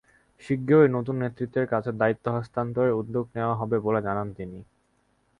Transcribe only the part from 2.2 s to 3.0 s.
হস্তান্তরের